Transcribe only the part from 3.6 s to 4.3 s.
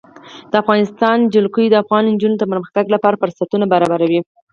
برابروي.